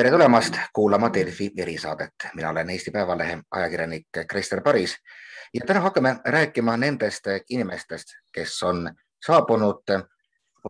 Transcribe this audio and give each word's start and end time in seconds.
tere 0.00 0.10
tulemast 0.10 0.54
kuulama 0.72 1.12
Delfi 1.12 1.50
erisaadet. 1.56 2.14
mina 2.34 2.50
olen 2.50 2.70
Eesti 2.70 2.90
Päevalehe 2.90 3.38
ajakirjanik 3.50 4.06
Krister 4.28 4.62
Paris 4.62 4.96
ja 5.54 5.60
täna 5.66 5.80
hakkame 5.80 6.16
rääkima 6.24 6.76
nendest 6.76 7.24
inimestest, 7.50 8.08
kes 8.32 8.62
on 8.62 8.94
saabunud 9.26 9.82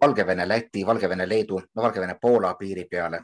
Valgevene, 0.03 0.49
Läti, 0.49 0.87
Valgevene, 0.87 1.29
Leedu, 1.29 1.63
Valgevene, 1.77 2.17
Poola 2.21 2.55
piiri 2.55 2.85
peale. 2.91 3.21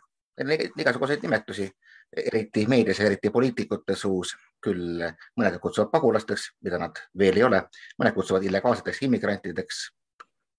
igasuguseid 0.79 1.23
nimetusi, 1.23 1.71
eriti 2.17 2.67
meedias 2.67 2.99
ja 2.99 3.07
eriti 3.07 3.31
poliitikute 3.31 3.97
suus. 3.97 4.37
küll 4.61 5.03
mõned 5.41 5.59
kutsuvad 5.59 5.91
pagulasteks, 5.91 6.53
mida 6.63 6.79
nad 6.79 7.03
veel 7.19 7.37
ei 7.37 7.43
ole, 7.43 7.63
mõned 7.99 8.15
kutsuvad 8.15 8.43
illegaalseteks 8.43 9.03
immigrantideks, 9.03 9.91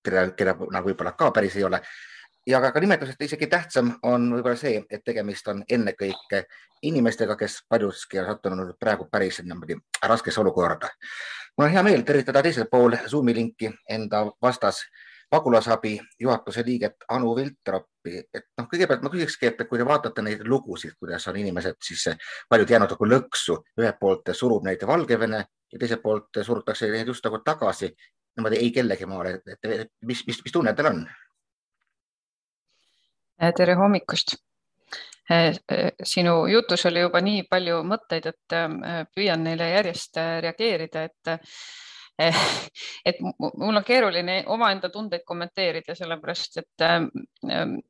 keda, 0.03 0.31
keda 0.31 0.55
nad 0.71 0.84
võib-olla 0.84 1.11
ka 1.11 1.31
päris 1.31 1.55
ei 1.55 1.63
ole 1.63 1.81
ja 2.47 2.61
ka, 2.61 2.71
ka 2.71 2.79
nimetusest 2.79 3.21
isegi 3.21 3.47
tähtsam 3.47 3.91
on 4.03 4.29
võib-olla 4.35 4.55
see, 4.59 4.79
et 4.89 5.03
tegemist 5.05 5.47
on 5.51 5.63
ennekõike 5.69 6.43
inimestega, 6.88 7.35
kes 7.35 7.59
paljuski 7.69 8.19
on 8.21 8.29
sattunud 8.31 8.73
praegu 8.79 9.07
päris 9.11 9.41
niimoodi 9.43 9.77
raskesse 10.03 10.41
olukorda. 10.41 10.89
mul 11.57 11.67
on 11.67 11.73
hea 11.73 11.83
meel 11.83 12.02
tervitada 12.02 12.43
teisel 12.43 12.67
pool 12.71 12.95
Zoomi 13.07 13.35
linki 13.35 13.71
enda 13.89 14.25
vastas 14.41 14.83
pagulasabi 15.29 15.99
juhatuse 16.19 16.63
liiget 16.65 16.95
Anu 17.09 17.35
Viltroppi. 17.35 18.23
et 18.33 18.45
noh, 18.57 18.67
kõigepealt 18.71 19.02
ma 19.03 19.09
küsikski, 19.09 19.47
et 19.47 19.67
kui 19.69 19.77
te 19.77 19.85
vaatate 19.85 20.21
neid 20.21 20.45
lugusid, 20.47 20.93
kuidas 20.99 21.27
on 21.27 21.35
inimesed 21.35 21.75
siis 21.83 22.09
paljud 22.49 22.69
jäänud 22.69 22.95
nagu 22.95 23.05
lõksu, 23.05 23.63
ühelt 23.79 23.99
poolt 23.99 24.31
surub 24.33 24.63
neid 24.63 24.88
Valgevene 24.88 25.45
ja 25.73 25.79
teiselt 25.79 26.02
poolt 26.02 26.39
surutakse 26.41 26.88
neid 26.91 27.07
just 27.07 27.25
nagu 27.25 27.41
tagasi 27.43 27.91
niimoodi 28.38 28.55
ei 28.55 28.71
kellegi 28.71 29.05
maale, 29.05 29.41
et 29.47 29.89
mis, 30.05 30.23
mis, 30.27 30.43
mis 30.45 30.53
tunne 30.53 30.73
teil 30.73 30.93
on? 30.93 31.07
Eh, 33.39 33.52
tere 33.53 33.75
hommikust. 33.77 34.31
Eh, 35.30 35.57
eh, 35.69 35.91
sinu 36.11 36.31
jutus 36.49 36.85
oli 36.89 37.03
juba 37.03 37.19
nii 37.21 37.44
palju 37.52 37.83
mõtteid, 37.85 38.29
et 38.31 38.55
püüan 39.13 39.44
neile 39.45 39.67
järjest 39.75 40.17
reageerida, 40.45 41.03
et 41.11 41.33
et 43.09 43.19
mul 43.21 43.77
on 43.77 43.83
keeruline 43.85 44.39
omaenda 44.49 44.89
tundeid 44.89 45.21
kommenteerida, 45.25 45.93
sellepärast 45.95 46.57
et 46.61 46.85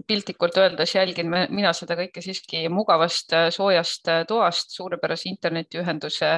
piltlikult 0.08 0.58
öeldes 0.60 0.96
jälgin 0.98 1.32
mina 1.32 1.72
seda 1.76 1.96
kõike 2.00 2.24
siiski 2.24 2.66
mugavast 2.72 3.36
soojast 3.56 4.12
toast, 4.28 4.76
suurepärase 4.76 5.30
internetiühenduse 5.32 6.34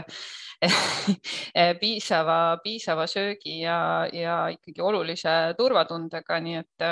piisava, 1.81 2.39
piisava 2.63 3.07
söögi 3.09 3.61
ja, 3.63 3.79
ja 4.13 4.35
ikkagi 4.53 4.83
olulise 4.85 5.35
turvatundega, 5.57 6.39
nii 6.45 6.59
et 6.61 6.89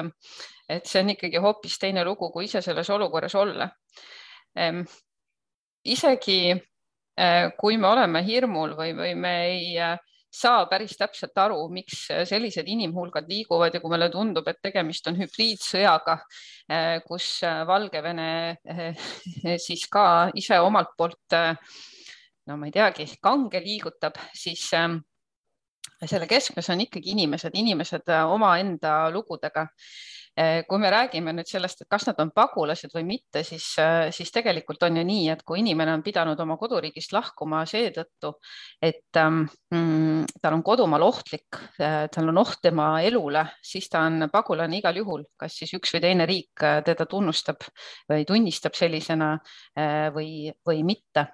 et 0.67 0.87
see 0.89 1.03
on 1.03 1.13
ikkagi 1.13 1.39
hoopis 1.39 1.77
teine 1.79 2.03
lugu, 2.03 2.31
kui 2.33 2.47
ise 2.47 2.59
selles 2.61 2.89
olukorras 2.91 3.35
olla. 3.39 3.69
Isegi 5.87 6.39
kui 7.57 7.77
me 7.77 7.87
oleme 7.87 8.21
hirmul 8.25 8.75
või, 8.77 8.91
või 8.97 9.13
me 9.15 9.33
ei 9.45 9.69
saa 10.37 10.65
päris 10.69 10.95
täpselt 10.99 11.37
aru, 11.41 11.59
miks 11.73 12.05
sellised 12.29 12.67
inimhulgad 12.69 13.27
liiguvad 13.29 13.75
ja 13.75 13.81
kui 13.81 13.93
meile 13.93 14.09
tundub, 14.13 14.47
et 14.47 14.61
tegemist 14.63 15.09
on 15.09 15.17
hübriidsõjaga, 15.19 16.17
eh, 16.69 16.95
kus 17.07 17.29
Valgevene 17.67 18.29
siis 19.67 19.87
ka 19.91 20.05
ise 20.37 20.59
omalt 20.63 20.95
poolt 20.97 21.37
no 22.47 22.57
ma 22.57 22.67
ei 22.67 22.75
teagi, 22.75 23.07
kange 23.23 23.59
liigutab, 23.63 24.19
siis 24.35 24.69
selle 26.05 26.27
keskmes 26.29 26.69
on 26.69 26.83
ikkagi 26.85 27.11
inimesed, 27.15 27.55
inimesed 27.57 28.13
omaenda 28.29 29.07
lugudega 29.11 29.65
kui 30.69 30.77
me 30.77 30.89
räägime 30.93 31.31
nüüd 31.33 31.49
sellest, 31.49 31.81
et 31.81 31.89
kas 31.89 32.03
nad 32.05 32.19
on 32.21 32.29
pagulased 32.35 32.91
või 32.93 33.05
mitte, 33.07 33.41
siis, 33.45 33.71
eh, 33.81 34.09
siis 34.13 34.29
tegelikult 34.33 34.83
on 34.85 34.99
ju 34.99 35.03
nii, 35.07 35.29
et 35.33 35.41
kui 35.47 35.63
inimene 35.63 35.95
on 35.97 36.03
pidanud 36.05 36.39
oma 36.43 36.57
koduriigist 36.61 37.13
lahkuma 37.15 37.63
seetõttu, 37.65 38.35
et 38.81 39.17
ähm, 39.17 39.47
mm, 39.73 40.27
tal 40.41 40.59
on 40.59 40.63
kodumaal 40.63 41.07
ohtlik, 41.07 41.57
eh, 41.79 42.05
tal 42.13 42.29
on 42.29 42.37
oht 42.43 42.61
tema 42.61 42.89
elule, 43.01 43.47
siis 43.65 43.89
ta 43.89 44.03
on 44.05 44.27
pagulane 44.33 44.77
igal 44.77 45.01
juhul, 45.01 45.25
kas 45.37 45.57
siis 45.57 45.73
üks 45.73 45.95
või 45.95 46.03
teine 46.05 46.29
riik 46.29 46.65
teda 46.85 47.09
tunnustab 47.09 47.65
või 48.09 48.25
tunnistab 48.27 48.77
sellisena 48.77 49.33
või, 50.13 50.51
või 50.65 50.83
mitte. 50.85 51.25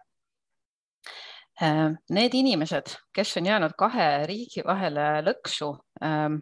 Need 1.62 2.34
inimesed, 2.34 2.96
kes 3.14 3.38
on 3.38 3.46
jäänud 3.52 3.76
kahe 3.78 4.26
riigi 4.28 4.64
vahele 4.66 5.22
lõksu, 5.28 5.70
ähm, 6.04 6.42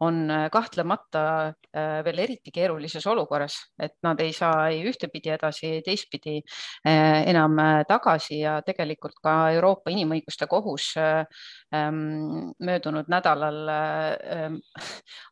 on 0.00 0.30
äh, 0.30 0.50
kahtlemata 0.50 1.22
äh, 1.48 2.04
veel 2.04 2.18
eriti 2.24 2.50
keerulises 2.54 3.06
olukorras, 3.06 3.56
et 3.78 3.94
nad 4.02 4.20
ei 4.20 4.32
saa 4.32 4.68
ei 4.70 4.82
ühtepidi 4.88 5.32
edasi, 5.34 5.72
teistpidi 5.84 6.38
äh, 6.86 7.22
enam 7.30 7.58
tagasi 7.88 8.40
ja 8.40 8.58
tegelikult 8.66 9.18
ka 9.22 9.36
Euroopa 9.56 9.92
Inimõiguste 9.92 10.48
Kohus 10.50 10.92
ähm, 10.98 12.52
möödunud 12.58 13.10
nädalal 13.12 13.60
ähm, 13.68 14.58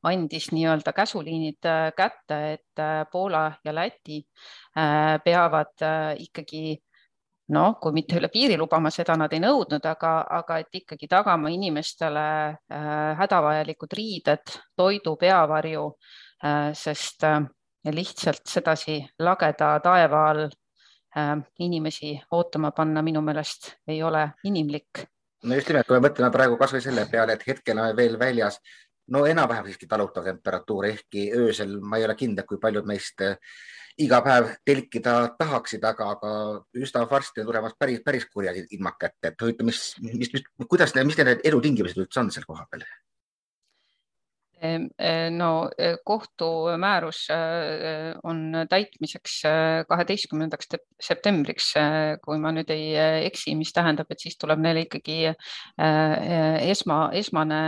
andis 0.06 0.50
nii-öelda 0.54 0.93
käsuliinid 0.97 1.70
kätte, 1.97 2.41
et 2.54 2.84
Poola 3.12 3.50
ja 3.65 3.75
Läti 3.75 4.22
peavad 5.25 5.82
ikkagi 6.22 6.78
noh, 7.55 7.77
kui 7.83 7.94
mitte 7.97 8.19
üle 8.19 8.31
piiri 8.33 8.56
lubama, 8.59 8.93
seda 8.94 9.16
nad 9.19 9.33
ei 9.34 9.43
nõudnud, 9.43 9.84
aga, 9.91 10.12
aga 10.41 10.59
et 10.62 10.81
ikkagi 10.83 11.09
tagama 11.11 11.50
inimestele 11.53 12.27
äh, 12.49 12.88
hädavajalikud 13.21 13.97
riided, 13.97 14.56
toidu, 14.77 15.16
peavarju 15.21 15.87
äh,, 15.91 16.71
sest 16.77 17.27
äh, 17.27 17.41
lihtsalt 17.91 18.44
sedasi 18.47 19.00
lageda 19.25 19.78
taeva 19.84 20.25
all 20.31 20.49
inimesi 21.59 22.12
ootama 22.37 22.71
panna 22.71 23.03
minu 23.03 23.19
meelest 23.21 23.72
ei 23.88 24.03
ole 24.03 24.28
inimlik. 24.44 25.00
no 25.43 25.56
just 25.56 25.69
nimelt, 25.69 25.88
kui 25.88 25.97
me 25.99 26.05
mõtleme 26.06 26.31
praegu 26.31 26.59
kasvõi 26.61 26.84
selle 26.84 27.06
peale, 27.11 27.34
et 27.34 27.43
hetkel 27.49 27.78
on 27.82 27.97
veel 27.97 28.15
väljas 28.19 28.61
no 29.11 29.25
enam-vähem 29.27 29.67
siiski 29.67 29.88
talutav 29.91 30.25
temperatuur, 30.28 30.87
ehkki 30.87 31.31
öösel 31.34 31.81
ma 31.81 31.99
ei 31.99 32.06
ole 32.06 32.15
kindel, 32.15 32.47
kui 32.47 32.61
paljud 32.62 32.87
meist 32.87 33.25
iga 34.00 34.21
päev 34.25 34.55
telkida 34.66 35.15
tahaksid, 35.38 35.84
aga, 35.84 36.11
aga 36.16 36.33
üsna 36.81 37.05
varsti 37.11 37.43
on 37.43 37.50
tulemas 37.50 37.77
päris, 37.78 38.00
päris 38.05 38.27
kurjad 38.33 38.59
ilmad 38.62 38.97
kätte, 39.00 39.33
et 39.33 39.44
huvitav, 39.44 39.69
mis, 39.69 39.83
mis, 40.05 40.33
mis, 40.34 40.44
kuidas, 40.71 40.94
mis 41.05 41.21
need 41.21 41.44
elutingimused 41.50 42.00
üldse 42.00 42.22
on 42.22 42.33
seal 42.34 42.49
kohapeal? 42.49 42.87
Eh, 44.62 45.31
no 45.31 45.71
eh, 45.78 45.97
kohtumäärus 46.04 47.31
eh, 47.31 48.15
on 48.22 48.53
täitmiseks 48.69 49.38
kaheteistkümnendaks 49.88 50.69
septembriks, 51.00 51.71
kui 52.21 52.37
ma 52.43 52.53
nüüd 52.53 52.69
ei 52.75 52.91
eksi, 53.25 53.54
mis 53.56 53.72
tähendab, 53.72 54.10
et 54.12 54.20
siis 54.20 54.37
tuleb 54.37 54.60
neile 54.60 54.84
ikkagi 54.84 55.16
esma, 55.81 56.99
esmane, 57.16 57.62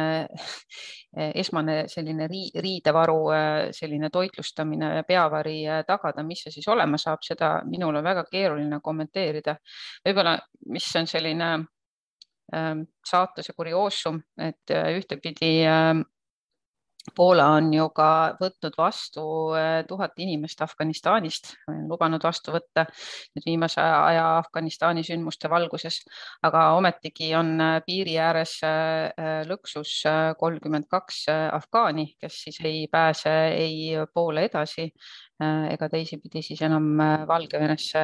esmane 1.17 1.79
selline 1.89 2.29
riidevaru, 2.29 3.19
selline 3.73 4.13
toitlustamine, 4.13 4.93
peavari 5.09 5.59
tagada, 5.89 6.27
mis 6.29 6.45
see 6.45 6.59
siis 6.59 6.69
olema 6.69 7.01
saab, 7.01 7.25
seda 7.25 7.55
minul 7.69 7.97
on 7.97 8.05
väga 8.05 8.29
keeruline 8.29 8.83
kommenteerida. 8.85 9.57
võib-olla, 10.05 10.37
mis 10.77 10.93
on 11.01 11.09
selline 11.09 11.55
saatuse 13.09 13.55
kurioosum, 13.57 14.19
et 14.45 14.77
ühtepidi 14.99 15.55
Poola 17.17 17.49
on 17.57 17.73
ju 17.75 17.89
ka 17.97 18.09
võtnud 18.39 18.77
vastu 18.79 19.23
äh, 19.59 19.81
tuhat 19.89 20.15
inimest 20.23 20.61
Afganistanist, 20.63 21.49
lubanud 21.91 22.23
vastu 22.23 22.55
võtta 22.55 22.85
nüüd 23.35 23.47
viimase 23.49 23.83
aja 23.83 24.29
Afganistani 24.39 25.03
sündmuste 25.07 25.51
valguses, 25.51 25.99
aga 26.47 26.69
ometigi 26.79 27.33
on 27.35 27.57
äh, 27.59 27.81
piiri 27.87 28.15
ääres 28.23 28.55
äh, 28.69 29.43
lõksus 29.51 29.97
kolmkümmend 30.39 30.87
kaks 30.91 31.25
afgaani, 31.33 32.07
kes 32.23 32.39
siis 32.47 32.63
ei 32.65 32.87
pääse 32.93 33.35
ei 33.51 33.99
poole 34.15 34.47
edasi 34.47 34.87
ega 35.43 35.89
teisipidi 35.91 36.43
siis 36.47 36.61
enam 36.63 36.87
Valgevenesse 37.27 38.03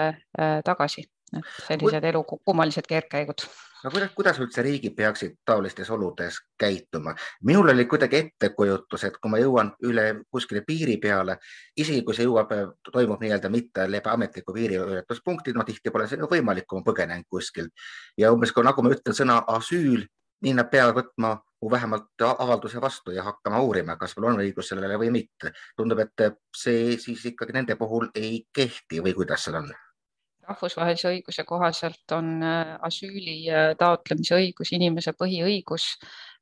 tagasi. 0.66 1.04
et 1.38 1.44
sellised 1.68 2.04
elu 2.08 2.22
kummalised 2.24 2.86
keerdkäigud 2.88 3.44
no 3.84 3.90
kuidas, 3.90 4.10
kuidas 4.16 4.38
üldse 4.42 4.62
riigid 4.62 4.94
peaksid 4.96 5.36
taolistes 5.46 5.90
oludes 5.90 6.40
käituma? 6.58 7.14
minul 7.44 7.68
oli 7.68 7.86
kuidagi 7.86 8.16
ettekujutus, 8.16 9.04
et 9.04 9.18
kui 9.22 9.30
ma 9.30 9.40
jõuan 9.42 9.72
üle 9.86 10.06
kuskile 10.30 10.62
piiri 10.66 10.98
peale, 11.02 11.38
isegi 11.76 12.02
kui 12.06 12.16
see 12.16 12.26
jõuab, 12.26 12.52
toimub 12.92 13.22
nii-öelda 13.22 13.50
mitte 13.52 13.88
läbi 13.90 14.12
ametliku 14.12 14.54
piiriületuspunkti, 14.54 15.54
no 15.54 15.66
tihti 15.68 15.94
pole 15.94 16.08
see 16.08 16.30
võimalik, 16.30 16.66
kui 16.66 16.80
ma 16.80 16.86
põgenen 16.90 17.26
kuskilt 17.30 17.72
ja 18.18 18.32
umbes 18.34 18.54
nagu 18.56 18.82
ma 18.82 18.94
ütlen 18.94 19.14
sõna 19.14 19.42
asüül, 19.58 20.06
nii 20.42 20.54
nad 20.54 20.70
peavad 20.70 20.98
võtma 20.98 21.36
mu 21.62 21.70
vähemalt 21.70 22.22
avalduse 22.22 22.80
vastu 22.80 23.10
ja 23.10 23.24
hakkama 23.26 23.58
uurima, 23.66 23.96
kas 23.98 24.14
mul 24.16 24.30
on 24.30 24.44
õigus 24.44 24.70
sellele 24.70 24.98
või 24.98 25.10
mitte. 25.10 25.52
tundub, 25.76 25.98
et 25.98 26.38
see 26.54 26.96
siis 26.98 27.24
ikkagi 27.32 27.52
nende 27.52 27.76
puhul 27.76 28.10
ei 28.14 28.44
kehti 28.54 29.02
või 29.02 29.14
kuidas 29.14 29.44
seal 29.44 29.62
on 29.62 29.72
rahvusvahelise 30.48 31.12
õiguse 31.12 31.44
kohaselt 31.44 32.16
on 32.16 32.42
asüüli 32.42 33.42
taotlemise 33.78 34.38
õigus 34.38 34.72
inimese 34.76 35.12
põhiõigus 35.12 35.90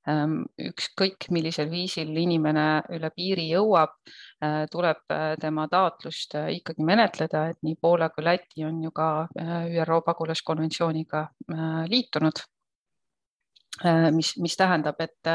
Ehm, 0.07 0.45
ükskõik 0.63 1.27
millisel 1.35 1.67
viisil 1.71 2.13
inimene 2.23 2.65
üle 2.95 3.09
piiri 3.11 3.49
jõuab, 3.49 3.97
äh, 4.45 4.61
tuleb 4.71 5.01
äh, 5.11 5.33
tema 5.43 5.65
taotlust 5.73 6.37
äh, 6.39 6.53
ikkagi 6.61 6.87
menetleda, 6.87 7.43
et 7.51 7.59
nii 7.67 7.75
Poola 7.83 8.09
kui 8.15 8.23
Läti 8.23 8.63
on 8.69 8.79
ju 8.85 8.93
ka 8.95 9.09
ÜRO 9.83 9.99
pagulaskonventsiooniga 10.07 11.25
liitunud 11.91 12.45
mis, 14.15 14.33
mis 14.41 14.57
tähendab, 14.57 15.01
et, 15.05 15.29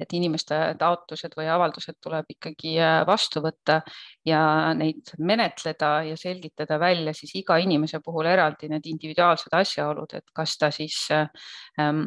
et 0.00 0.14
inimeste 0.18 0.56
taotlused 0.80 1.36
või 1.38 1.46
avaldused 1.52 1.98
tuleb 2.02 2.32
ikkagi 2.34 2.74
vastu 3.06 3.42
võtta 3.44 3.80
ja 4.26 4.40
neid 4.74 5.12
menetleda 5.18 5.92
ja 6.08 6.16
selgitada 6.18 6.80
välja 6.82 7.14
siis 7.14 7.36
iga 7.38 7.58
inimese 7.62 8.00
puhul 8.04 8.26
eraldi 8.26 8.70
need 8.72 8.86
individuaalsed 8.90 9.54
asjaolud, 9.54 10.18
et 10.18 10.34
kas 10.34 10.56
ta 10.58 10.72
siis 10.74 11.04
ähm, 11.14 12.06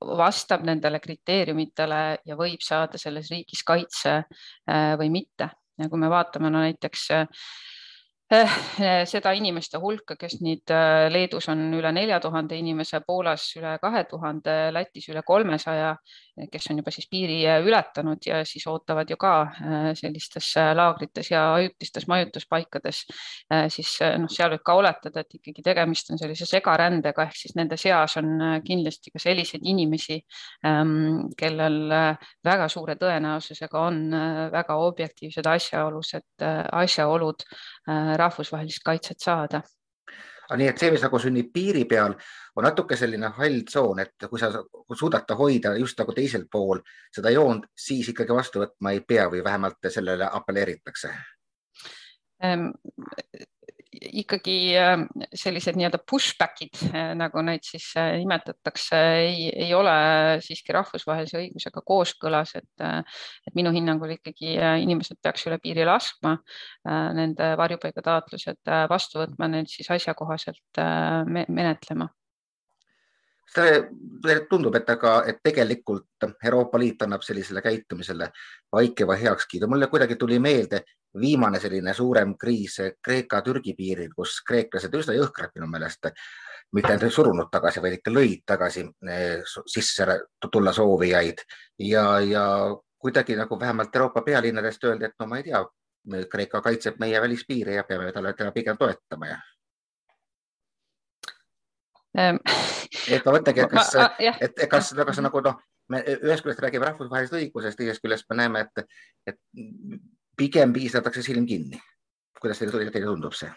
vastab 0.00 0.64
nendele 0.66 1.00
kriteeriumitele 1.00 2.00
ja 2.26 2.36
võib 2.36 2.64
saada 2.64 2.98
selles 3.00 3.30
riigis 3.32 3.62
kaitse 3.66 4.18
äh, 4.18 4.92
või 4.98 5.10
mitte. 5.10 5.50
ja 5.76 5.88
kui 5.92 5.98
me 6.00 6.08
vaatame 6.08 6.50
no 6.50 6.60
näiteks 6.64 7.10
äh, 7.12 7.26
seda 8.26 9.30
inimeste 9.38 9.78
hulka, 9.78 10.16
kes 10.18 10.40
nüüd 10.42 10.70
äh, 10.74 11.06
Leedus 11.12 11.46
on 11.52 11.60
üle 11.78 11.92
nelja 11.94 12.18
tuhande 12.18 12.56
inimese, 12.58 12.98
Poolas 13.06 13.44
üle 13.54 13.76
kahe 13.78 14.02
tuhande, 14.10 14.72
Lätis 14.74 15.06
üle 15.12 15.22
kolmesaja, 15.22 15.92
kes 16.50 16.66
on 16.72 16.80
juba 16.80 16.90
siis 16.90 17.06
piiri 17.10 17.38
äh, 17.46 17.60
ületanud 17.62 18.26
ja 18.26 18.40
siis 18.44 18.66
ootavad 18.66 19.10
ju 19.10 19.16
ka 19.20 19.34
äh, 19.46 19.86
sellistes 19.94 20.48
laagrites 20.74 21.30
ja 21.30 21.44
ajutistes 21.54 22.08
majutuspaikades, 22.10 23.04
siis 23.70 23.92
noh, 24.18 24.30
seal 24.32 24.50
võib 24.56 24.64
ka 24.66 24.74
oletada, 24.74 25.22
et 25.22 25.38
ikkagi 25.38 25.62
tegemist 25.62 26.10
on 26.10 26.18
sellise 26.18 26.48
segarändega 26.50 27.28
ehk 27.28 27.38
siis 27.38 27.54
nende 27.56 27.78
seas 27.78 28.18
on 28.18 28.60
kindlasti 28.66 29.14
ka 29.14 29.22
selliseid 29.22 29.62
inimesi, 29.62 30.18
ähm, 30.66 31.28
kellel 31.38 31.78
väga 32.44 32.68
suure 32.72 32.98
tõenäosusega 32.98 33.86
on 33.86 34.02
väga 34.52 34.78
objektiivsed 34.82 35.46
asjaolused, 35.46 36.46
asjaolud 36.72 37.46
rahvusvahelist 38.16 38.82
kaitset 38.84 39.20
saada. 39.22 39.62
nii 40.56 40.68
et 40.68 40.78
see, 40.78 40.90
mis 40.94 41.02
nagu 41.02 41.18
sünnib 41.18 41.48
piiri 41.54 41.84
peal, 41.90 42.14
on 42.56 42.64
natuke 42.64 42.96
selline 42.96 43.32
hall 43.38 43.64
tsoon, 43.66 43.98
et 43.98 44.28
kui 44.30 44.38
sa 44.38 44.52
suudad 44.94 45.26
ta 45.26 45.34
hoida 45.34 45.74
just 45.78 45.98
nagu 45.98 46.14
teisel 46.14 46.46
pool 46.50 46.80
seda 47.14 47.30
joont, 47.34 47.66
siis 47.74 48.08
ikkagi 48.12 48.34
vastu 48.34 48.62
võtma 48.62 48.94
ei 48.94 49.00
pea 49.00 49.26
või 49.30 49.42
vähemalt 49.44 49.90
sellele 49.90 50.28
apelleeritakse 50.32 51.10
ehm, 52.42 52.70
ikkagi 54.20 54.56
äh, 54.78 55.04
sellised 55.34 55.76
nii-öelda 55.78 56.00
pushback'id, 56.08 56.80
äh, 56.90 57.12
nagu 57.18 57.42
neid 57.46 57.64
siis 57.66 57.88
äh, 57.98 58.14
nimetatakse, 58.20 59.00
ei, 59.22 59.48
ei 59.66 59.72
ole 59.76 59.94
siiski 60.44 60.74
rahvusvahelise 60.76 61.40
õigusega 61.40 61.82
kooskõlas, 61.86 62.56
et, 62.60 62.84
et 63.46 63.56
minu 63.58 63.72
hinnangul 63.74 64.16
ikkagi 64.16 64.56
inimesed 64.82 65.20
peaks 65.22 65.46
üle 65.48 65.58
piiri 65.62 65.86
laskma, 65.86 66.36
nende 67.16 67.52
varjupaigataotlused 67.58 68.72
vastu 68.90 69.22
võtma, 69.22 69.48
neid 69.52 69.70
siis 69.72 69.90
asjakohaselt 69.96 70.80
menetlema 71.26 72.08
see 73.56 74.36
tundub, 74.50 74.74
et 74.76 74.88
aga, 74.90 75.16
et 75.30 75.38
tegelikult 75.44 76.26
Euroopa 76.44 76.78
Liit 76.80 77.02
annab 77.06 77.24
sellisele 77.24 77.62
käitumisele 77.64 78.30
vaikiva 78.72 79.16
heakskiidu. 79.16 79.68
mulle 79.68 79.86
kuidagi 79.86 80.16
tuli 80.16 80.38
meelde 80.38 80.82
viimane 81.20 81.60
selline 81.60 81.94
suurem 81.94 82.34
kriis 82.38 82.78
Kreeka-Türgi 83.04 83.74
piiril, 83.78 84.12
kus 84.16 84.40
kreeklased 84.46 84.94
üsna 84.94 85.16
jõhkralt 85.16 85.54
minu 85.56 85.70
meelest 85.70 86.10
mitte 86.76 86.92
ainult 86.92 87.06
ei 87.06 87.14
surunud 87.14 87.50
tagasi, 87.50 87.80
vaid 87.82 87.98
ikka 87.98 88.12
lõid 88.12 88.42
tagasi 88.46 88.82
eh, 89.08 89.42
sisse 89.70 90.06
tulla 90.52 90.72
soovijaid. 90.74 91.42
Ja, 91.86 92.20
ja 92.20 92.44
kuidagi 92.98 93.36
nagu 93.38 93.60
vähemalt 93.60 93.94
Euroopa 93.96 94.22
pealinnadest 94.26 94.84
öeldi, 94.84 95.06
et 95.06 95.18
no 95.20 95.26
ma 95.30 95.40
ei 95.40 95.50
tea, 95.50 95.64
Kreeka 96.30 96.60
kaitseb 96.62 97.00
meie 97.02 97.20
välispiire 97.20 97.74
ja 97.74 97.84
peame 97.84 98.12
talle 98.14 98.30
teda 98.38 98.52
pigem 98.54 98.76
toetama 98.78 99.26
ja 99.26 99.38
Ehm, 102.16 102.38
et 103.12 103.24
ma 103.26 103.34
mõtlengi, 103.34 103.62
et 103.62 103.72
kas, 103.72 103.94
et 104.40 104.60
kas, 104.72 104.92
kas 104.96 105.18
nagu 105.20 105.42
noh, 105.44 105.58
me 105.92 106.00
ühest 106.16 106.44
küljest 106.44 106.62
räägime 106.64 106.88
rahvusvahelisest 106.88 107.36
õigusest, 107.36 107.78
teisest 107.78 108.02
küljest 108.04 108.28
me 108.30 108.38
näeme, 108.40 108.62
et, 108.64 109.02
et 109.32 109.40
pigem 110.36 110.72
piisatakse 110.72 111.22
silm 111.22 111.46
kinni. 111.46 111.80
kuidas 112.40 112.60
teile, 112.60 112.90
teile 112.90 113.06
tundub 113.06 113.34
see 113.36 113.50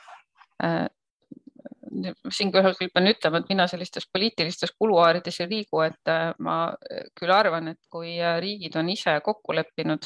äh,? 0.63 0.87
siinkohal 2.31 2.75
pean 2.79 3.09
ütlema, 3.09 3.39
et 3.41 3.47
mina 3.49 3.65
sellistes 3.67 4.05
poliitilistes 4.13 4.71
kuluaarides 4.77 5.39
ei 5.41 5.47
liigu, 5.49 5.81
et 5.81 6.11
äh, 6.11 6.29
ma 6.45 6.57
küll 7.17 7.33
arvan, 7.33 7.71
et 7.73 7.79
kui 7.91 8.13
äh, 8.21 8.37
riigid 8.43 8.77
on 8.79 8.91
ise 8.93 9.15
kokku 9.25 9.55
leppinud, 9.57 10.05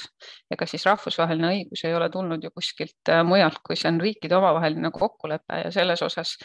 ega 0.56 0.68
siis 0.70 0.88
rahvusvaheline 0.88 1.52
õigus 1.58 1.84
ei 1.84 1.94
ole 1.94 2.08
tulnud 2.14 2.48
ju 2.48 2.54
kuskilt 2.56 3.12
äh, 3.12 3.22
mujalt, 3.28 3.60
kui 3.68 3.76
see 3.76 3.92
on 3.92 4.00
riikide 4.02 4.40
omavaheline 4.40 4.94
kokkulepe 4.96 5.60
ja 5.66 5.76
selles 5.76 6.02
osas 6.08 6.38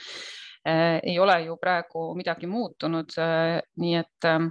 Äh, 0.69 1.00
ei 1.02 1.19
ole 1.19 1.42
ju 1.44 1.56
praegu 1.56 2.14
midagi 2.19 2.46
muutunud, 2.46 3.14
äh, 3.19 3.60
nii 3.78 3.94
et 3.96 4.26
ähm, 4.26 4.48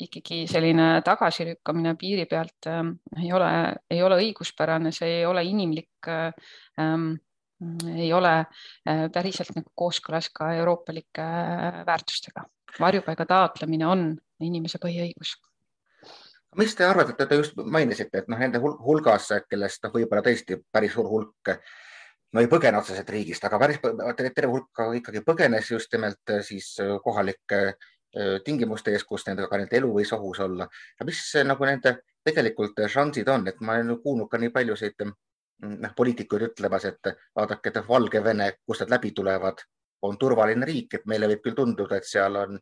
ikkagi 0.00 0.46
selline 0.48 1.02
tagasilükkamine 1.04 1.94
piiri 2.00 2.24
pealt 2.30 2.68
ei 2.70 3.32
ole, 3.36 3.48
ei 3.90 4.02
ole 4.02 4.16
õiguspärane, 4.22 4.92
see 4.96 5.18
ei 5.20 5.26
ole 5.28 5.42
inimlik 5.44 6.08
ähm, 6.08 7.10
ei 7.90 8.12
ole 8.14 8.32
päriselt 9.12 9.50
nagu 9.56 9.72
kooskõlas 9.74 10.30
ka 10.32 10.52
euroopalike 10.54 11.26
väärtustega. 11.86 12.46
varjupaiga 12.80 13.26
taotlemine 13.26 13.86
on 13.86 14.08
inimese 14.40 14.78
põhiõigus 14.78 15.34
mis 16.56 16.74
te 16.74 16.86
arvate, 16.86 17.26
te 17.26 17.36
just 17.36 17.58
mainisite, 17.60 18.22
et 18.22 18.28
noh, 18.30 18.38
nende 18.38 18.60
hulgas, 18.62 19.28
kellest 19.50 19.84
noh, 19.84 19.92
võib-olla 19.92 20.22
tõesti 20.24 20.56
päris 20.72 20.94
suur 20.96 21.10
hulk 21.10 21.52
no 22.32 22.42
ei 22.42 22.48
põgene 22.50 22.80
otseselt 22.80 23.10
riigist, 23.12 23.44
aga 23.44 23.60
päris 23.60 23.80
terve 24.34 24.50
hulk 24.52 24.82
ikkagi 25.00 25.22
põgenes 25.26 25.70
just 25.72 25.92
nimelt 25.94 26.34
äh, 26.34 26.42
siis 26.44 26.74
äh, 26.84 26.96
kohalike 27.04 27.60
äh, 27.68 27.88
tingimuste 28.44 28.92
ees, 28.94 29.04
kus 29.04 29.26
nendega 29.26 29.50
ka 29.50 29.58
nende 29.60 29.76
elu 29.76 29.90
võis 29.92 30.12
ohus 30.16 30.40
olla. 30.40 30.68
mis 31.04 31.18
nagu 31.44 31.64
nende 31.64 31.98
tegelikult 32.24 32.80
šansid 32.88 33.28
on, 33.28 33.48
et 33.48 33.60
ma 33.60 33.76
olen 33.76 33.98
kuulnud 34.02 34.28
ka 34.30 34.38
nii 34.38 34.52
paljusid 34.54 35.04
mm, 35.04 35.74
noh, 35.84 35.94
poliitikuid 35.96 36.46
ütlemas, 36.50 36.84
et 36.88 37.12
vaadake, 37.36 37.68
et 37.68 37.88
Valgevene, 37.88 38.52
kust 38.66 38.84
nad 38.84 38.96
läbi 38.96 39.12
tulevad, 39.12 39.60
on 40.02 40.18
turvaline 40.18 40.66
riik, 40.66 40.94
et 40.94 41.06
meile 41.06 41.28
võib 41.28 41.42
küll 41.44 41.58
tunduda, 41.58 41.98
et 41.98 42.08
seal 42.08 42.36
on 42.36 42.58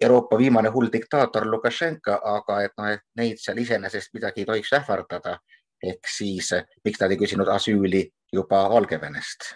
Euroopa 0.00 0.38
viimane 0.38 0.70
hull 0.72 0.88
diktaator 0.92 1.46
Lukašenka, 1.46 2.20
aga 2.24 2.60
et 2.64 2.76
noh, 2.78 2.92
et 2.94 3.02
neid 3.18 3.40
seal 3.42 3.58
iseenesest 3.58 4.14
midagi 4.14 4.44
ei 4.44 4.48
tohiks 4.48 4.72
ähvardada 4.78 5.36
ehk 5.82 6.08
siis 6.12 6.52
miks 6.84 7.00
nad 7.00 7.12
ei 7.12 7.18
küsinud 7.20 7.48
asüüli 7.48 8.04
juba 8.32 8.62
Valgevenest? 8.70 9.50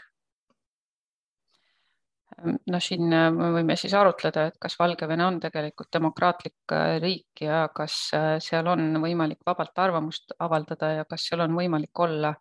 No 2.42 2.80
siin 2.82 3.12
äh, 3.14 3.28
võime 3.56 3.76
siis 3.78 3.94
arutleda, 3.96 4.48
et 4.48 4.58
kas 4.60 4.76
Valgevene 4.80 5.26
on 5.26 5.38
tegelikult 5.42 5.90
demokraatlik 5.94 6.74
äh, 6.74 6.96
riik 7.02 7.44
ja 7.46 7.64
kas 7.74 7.98
äh, 8.16 8.28
seal 8.42 8.68
on 8.70 8.98
võimalik 9.02 9.40
vabalt 9.46 9.78
arvamust 9.84 10.34
avaldada 10.44 10.92
ja 11.00 11.08
kas 11.08 11.28
seal 11.28 11.44
on 11.46 11.56
võimalik 11.58 12.04
olla 12.06 12.34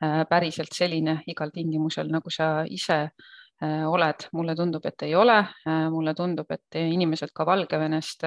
päriselt 0.00 0.72
selline 0.72 1.18
igal 1.28 1.50
tingimusel, 1.52 2.08
nagu 2.08 2.30
sa 2.32 2.62
ise 2.64 3.10
oled. 3.60 4.22
mulle 4.32 4.54
tundub, 4.56 4.86
et 4.88 5.02
ei 5.04 5.12
ole. 5.14 5.34
mulle 5.92 6.14
tundub, 6.16 6.48
et 6.48 6.78
inimesed 6.80 7.34
ka 7.36 7.44
Valgevenest 7.44 8.24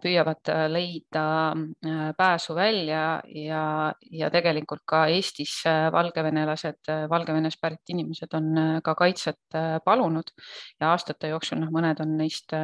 püüavad 0.00 0.48
äh, 0.48 0.62
leida 0.72 1.24
äh, 1.52 2.12
pääsu 2.16 2.54
välja 2.56 3.20
ja, 3.28 3.92
ja 4.10 4.30
tegelikult 4.32 4.84
ka 4.88 5.06
Eestis 5.12 5.58
valgevenelased, 5.92 6.88
Valgevenest 7.10 7.60
pärit 7.60 7.92
inimesed 7.92 8.32
on 8.38 8.80
ka 8.84 8.94
kaitset 8.94 9.58
palunud 9.84 10.32
ja 10.80 10.94
aastate 10.94 11.28
jooksul 11.34 11.60
noh, 11.60 11.72
mõned 11.74 12.00
on 12.00 12.16
neist 12.16 12.56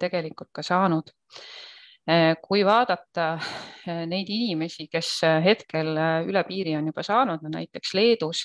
tegelikult 0.00 0.50
ka 0.52 0.66
saanud 0.66 1.14
kui 2.42 2.62
vaadata 2.62 3.26
eh, 3.86 4.04
neid 4.06 4.28
inimesi, 4.30 4.86
kes 4.90 5.10
eh, 5.26 5.40
hetkel 5.42 5.90
üle 6.28 6.42
piiri 6.46 6.76
on 6.78 6.86
juba 6.86 7.02
saanud, 7.06 7.42
no 7.42 7.50
näiteks 7.50 7.94
Leedus, 7.98 8.44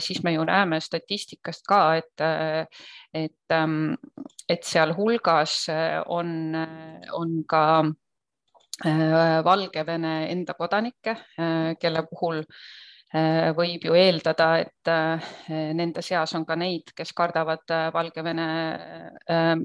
siis 0.00 0.22
me 0.24 0.32
ju 0.32 0.44
näeme 0.48 0.80
statistikast 0.80 1.66
ka, 1.68 1.82
et, 2.00 2.24
et, 3.12 3.52
ähm, 3.52 3.92
et 4.48 4.64
sealhulgas 4.64 5.66
on, 6.06 6.56
on 7.12 7.40
ka 7.48 7.64
Valgevene 9.44 10.12
enda 10.30 10.54
kodanikke, 10.54 11.16
kelle 11.82 12.04
puhul 12.06 12.44
Äh, 12.44 12.87
võib 13.56 13.84
ju 13.88 13.94
eeldada, 13.96 14.48
et 14.60 14.90
äh, 14.92 15.28
nende 15.74 16.02
seas 16.04 16.34
on 16.36 16.44
ka 16.44 16.56
neid, 16.60 16.92
kes 16.96 17.14
kardavad 17.16 17.64
äh, 17.72 17.88
Valgevene 17.94 18.48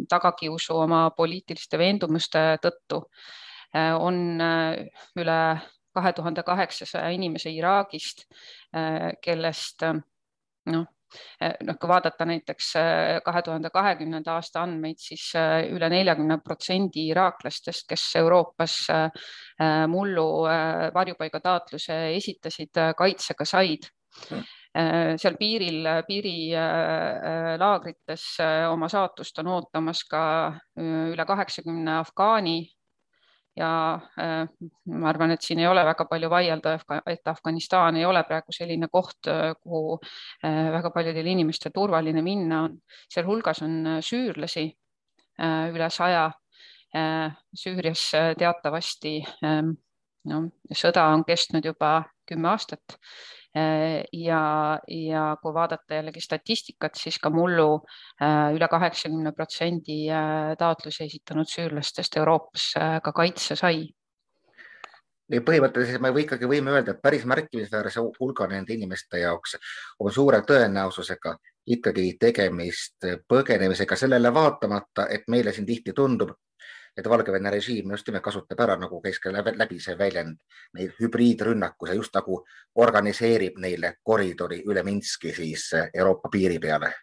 tagakiusu 0.09 0.77
oma 0.85 1.09
poliitiliste 1.17 1.77
veendumuste 1.77 2.45
tõttu. 2.63 3.03
on 3.73 4.39
üle 5.17 5.37
kahe 5.93 6.11
tuhande 6.13 6.43
kaheksasaja 6.43 7.09
inimese 7.09 7.49
Iraagist, 7.49 8.27
kellest 9.21 9.81
noh, 10.69 10.85
noh, 11.67 11.77
kui 11.79 11.89
vaadata 11.89 12.25
näiteks 12.29 12.71
kahe 13.25 13.41
tuhande 13.45 13.69
kahekümnenda 13.73 14.37
aasta 14.37 14.63
andmeid, 14.63 15.01
siis 15.01 15.29
üle 15.73 15.89
neljakümne 15.93 16.39
protsendi 16.45 17.07
iraaklastest, 17.11 17.87
kes 17.89 18.07
Euroopas 18.21 18.79
mullu 19.91 20.27
varjupaigataotluse 20.95 21.99
esitasid, 22.17 22.83
kaitsega 22.97 23.45
said 23.45 23.89
mm 24.31 24.51
seal 24.73 25.35
piiril, 25.37 25.85
piirilaagrites 26.07 28.23
oma 28.71 28.87
saatust 28.89 29.37
on 29.43 29.47
ootamas 29.53 30.01
ka 30.09 30.21
üle 30.81 31.25
kaheksakümne 31.29 31.99
afgaani 31.99 32.55
ja 33.55 33.99
äh, 34.19 34.47
ma 34.85 35.09
arvan, 35.09 35.33
et 35.35 35.45
siin 35.45 35.61
ei 35.61 35.67
ole 35.69 35.83
väga 35.85 36.05
palju 36.09 36.29
vaielda, 36.29 36.75
et 37.09 37.27
Afganistan 37.29 37.97
ei 37.99 38.05
ole 38.05 38.23
praegu 38.27 38.53
selline 38.55 38.89
koht, 38.91 39.29
äh, 39.29 39.53
kuhu 39.61 39.99
äh, 40.45 40.71
väga 40.73 40.91
paljudel 40.95 41.29
inimestel 41.35 41.73
turvaline 41.75 42.21
minna 42.25 42.63
on. 42.67 42.79
sealhulgas 43.13 43.61
on 43.65 43.99
süürlasi 44.01 44.69
üle 45.43 45.89
saja. 45.89 46.31
Süürias 47.57 48.01
teatavasti 48.37 49.15
ähm, 49.41 49.71
no, 50.29 50.41
sõda 50.77 51.07
on 51.09 51.23
kestnud 51.25 51.65
juba 51.65 52.03
kümme 52.29 52.51
aastat 52.51 52.99
ja, 53.53 54.43
ja 54.87 55.23
kui 55.41 55.53
vaadata 55.53 55.99
jällegi 55.99 56.21
statistikat, 56.21 56.95
siis 56.97 57.19
ka 57.21 57.29
mullu 57.29 57.67
äh, 58.21 58.53
üle 58.55 58.67
kaheksakümne 58.69 59.33
protsendi 59.37 60.07
äh, 60.09 60.53
taotlusi 60.57 61.03
esitanud 61.05 61.49
süürlastest 61.49 62.17
Euroopas 62.17 62.71
ka 63.03 63.13
kaitse 63.13 63.57
sai. 63.59 63.83
Nii 65.31 65.39
põhimõtteliselt 65.45 66.01
me 66.03 66.11
või 66.13 66.25
ikkagi 66.25 66.49
võime 66.49 66.73
öelda, 66.73 66.93
et 66.93 67.01
päris 67.01 67.23
märkimisväärse 67.29 68.01
hulga 68.19 68.47
nende 68.51 68.73
inimeste 68.75 69.21
jaoks 69.21 69.55
on 70.03 70.11
suure 70.11 70.41
tõenäosusega 70.43 71.37
ikkagi 71.73 72.17
tegemist 72.19 73.07
põgenemisega, 73.29 73.95
sellele 73.95 74.33
vaatamata, 74.35 75.07
et 75.09 75.23
meile 75.31 75.53
siin 75.55 75.65
tihti 75.65 75.93
tundub, 75.95 76.33
et 76.97 77.09
Valgevene 77.09 77.51
režiim 77.53 77.91
just 77.91 78.07
nimelt 78.07 78.23
kasutab 78.25 78.59
ära, 78.65 78.75
nagu 78.79 78.99
käis 79.01 79.19
ka 79.21 79.31
läbi 79.33 79.79
see 79.81 79.95
väljend, 79.97 80.37
neid 80.77 80.93
hübriidrünnakuse 80.99 81.95
just 81.97 82.13
nagu 82.15 82.43
organiseerib 82.75 83.57
neile 83.61 83.95
koridori 84.03 84.61
üle 84.69 84.83
Minski 84.85 85.33
siis 85.33 85.71
eh, 85.73 85.89
Euroopa 85.93 86.29
piiri 86.33 86.59
peale. 86.59 86.93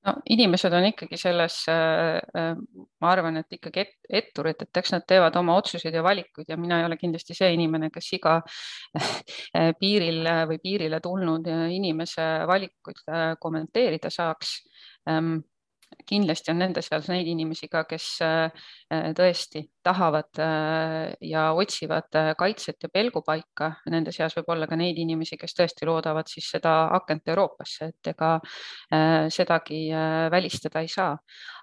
No 0.00 0.14
inimesed 0.32 0.72
on 0.72 0.86
ikkagi 0.88 1.18
selles, 1.20 1.58
eh, 1.68 2.16
eh, 2.40 2.54
ma 3.02 3.10
arvan, 3.10 3.36
et 3.42 3.58
ikkagi 3.58 3.82
et, 3.82 3.92
etturid, 4.22 4.62
et 4.62 4.80
eks 4.80 4.94
nad 4.94 5.04
teevad 5.04 5.36
oma 5.36 5.58
otsuseid 5.60 5.94
ja 5.94 6.02
valikuid 6.06 6.48
ja 6.48 6.56
mina 6.56 6.78
ei 6.80 6.86
ole 6.86 6.96
kindlasti 6.96 7.36
see 7.36 7.50
inimene, 7.58 7.90
kes 7.92 8.14
iga 8.16 8.38
piiril 9.82 10.22
või 10.48 10.62
piirile 10.62 11.02
tulnud 11.04 11.50
inimese 11.74 12.30
valikuid 12.48 13.04
kommenteerida 13.42 14.08
saaks 14.14 14.60
kindlasti 16.10 16.50
on 16.52 16.60
nende 16.60 16.82
seas 16.82 17.08
neid 17.10 17.28
inimesi 17.30 17.68
ka, 17.70 17.84
kes 17.88 18.06
äh, 18.24 18.66
tõesti 19.16 19.62
tahavad 19.84 20.40
äh, 20.42 21.12
ja 21.30 21.50
otsivad 21.56 22.18
äh, 22.18 22.30
kaitset 22.38 22.86
ja 22.86 22.90
pelgupaika. 22.92 23.70
Nende 23.92 24.12
seas 24.14 24.34
võib 24.38 24.50
olla 24.54 24.68
ka 24.70 24.78
neid 24.80 24.98
inimesi, 24.98 25.38
kes 25.40 25.54
tõesti 25.58 25.88
loodavad 25.88 26.30
siis 26.30 26.50
seda 26.54 26.74
akent 26.98 27.28
Euroopasse, 27.30 27.90
et 27.90 28.12
ega 28.12 28.32
sedagi 29.30 29.80
välistada 30.30 30.80
ei 30.82 30.88
saa. 30.88 31.16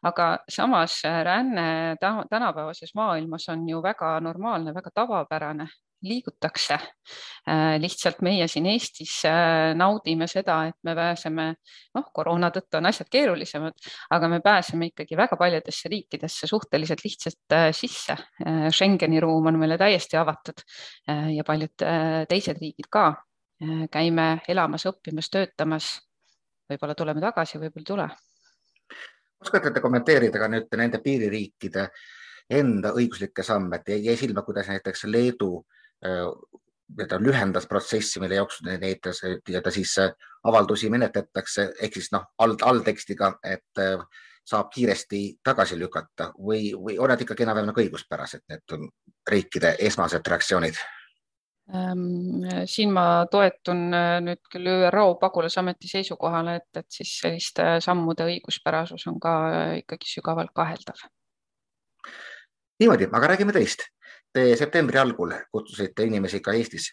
aga 0.03 0.27
samas 0.49 1.01
ränne 1.03 1.95
tänapäevases 1.99 2.93
maailmas 2.95 3.49
on 3.49 3.67
ju 3.69 3.81
väga 3.81 4.19
normaalne, 4.19 4.73
väga 4.73 4.91
tavapärane 4.93 5.67
liigutakse. 6.01 6.73
Äh, 7.49 7.79
lihtsalt 7.79 8.21
meie 8.21 8.47
siin 8.47 8.65
Eestis 8.69 9.13
äh, 9.25 9.73
naudime 9.77 10.27
seda, 10.27 10.59
et 10.69 10.75
me 10.83 10.93
pääseme, 10.95 11.47
noh, 11.95 12.09
koroona 12.13 12.49
tõttu 12.53 12.79
on 12.79 12.89
asjad 12.89 13.09
keerulisemad, 13.11 13.77
aga 14.13 14.29
me 14.29 14.39
pääseme 14.43 14.91
ikkagi 14.91 15.17
väga 15.17 15.37
paljudesse 15.39 15.89
riikidesse 15.89 16.47
suhteliselt 16.47 17.03
lihtsalt 17.05 17.55
äh, 17.55 17.69
sisse. 17.71 18.17
Schengeni 18.71 19.19
ruum 19.23 19.47
on 19.49 19.59
meile 19.59 19.77
täiesti 19.77 20.17
avatud 20.17 20.61
ja 21.33 21.43
paljud 21.47 21.83
teised 22.29 22.59
riigid 22.61 22.87
ka. 22.91 23.09
käime 23.91 24.41
elamas, 24.47 24.85
õppimas, 24.85 25.29
töötamas. 25.33 25.87
võib-olla 26.69 26.95
tuleme 26.95 27.21
tagasi, 27.21 27.57
võib-olla 27.57 27.81
ei 27.81 27.87
tule. 27.87 28.07
oskate 29.41 29.71
te 29.71 29.81
kommenteerida 29.81 30.39
ka 30.39 30.47
nüüd 30.47 30.77
nende 30.77 30.99
piiririikide 30.99 31.87
enda 32.49 32.91
õiguslikke 32.93 33.43
samme, 33.43 33.75
et 33.75 33.89
jäi 34.03 34.15
silma, 34.17 34.41
kuidas 34.41 34.67
näiteks 34.67 35.03
Leedu 35.05 35.65
ta 37.09 37.19
lühendas 37.19 37.67
protsessi, 37.67 38.19
mille 38.19 38.39
jooksul 38.39 38.69
neid 38.69 39.03
nii-öelda 39.03 39.71
siis 39.71 39.97
äh, 39.99 40.11
avaldusi 40.47 40.89
menetletakse 40.89 41.71
ehk 41.81 41.99
siis 41.99 42.11
noh, 42.15 42.29
all, 42.37 42.55
alltekstiga, 42.61 43.33
et 43.43 43.81
äh, 43.83 44.03
saab 44.47 44.69
kiiresti 44.71 45.39
tagasi 45.43 45.79
lükata 45.79 46.31
või, 46.37 46.71
või 46.73 46.95
on 46.99 47.11
need 47.11 47.25
ikkagi 47.25 47.43
enam-vähem 47.43 47.67
nagu 47.71 47.83
õiguspärased, 47.83 48.45
need 48.47 48.77
riikide 49.27 49.75
esmased 49.89 50.31
reaktsioonid? 50.31 50.79
Ähm, 51.75 52.45
siin 52.71 52.93
ma 52.95 53.25
toetun 53.31 53.83
äh, 53.91 54.13
nüüd 54.23 54.47
küll 54.51 54.71
ÜRO 54.71 55.09
pagulasameti 55.19 55.91
seisukohale, 55.91 56.55
et, 56.61 56.69
et 56.79 56.87
siis 57.01 57.11
selliste 57.19 57.67
sammude 57.83 58.29
õiguspärasus 58.31 59.03
on 59.11 59.19
ka 59.19 59.35
ikkagi 59.81 60.07
sügavalt 60.13 60.55
kaheldav. 60.55 61.03
niimoodi, 62.79 63.11
aga 63.11 63.33
räägime 63.33 63.51
teist 63.51 63.89
Te 64.33 64.55
septembri 64.59 64.99
algul 65.01 65.33
kutsusite 65.51 66.05
inimesi 66.05 66.41
ka 66.43 66.53
Eestis 66.53 66.91